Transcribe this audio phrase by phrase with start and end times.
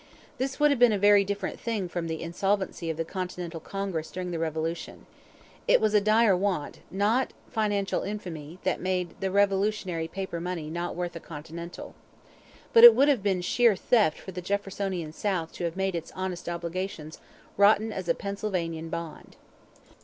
[0.39, 4.09] This would have been a very different thing from the insolvency of the Continental Congress
[4.09, 5.05] during the Revolution.
[5.67, 11.15] It was dire want, not financial infamy, that made the Revolutionary paper money 'not worth
[11.15, 11.93] a Continental.'
[12.73, 16.11] But it would have been sheer theft for the Jeffersonian South to have made its
[16.15, 17.19] honest obligations
[17.55, 19.35] 'rotten as a Pennsylvanian bond.'